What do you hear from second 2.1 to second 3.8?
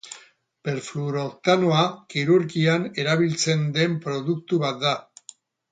kirurgian erabiltzen